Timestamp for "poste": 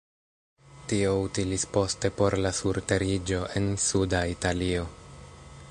1.75-2.11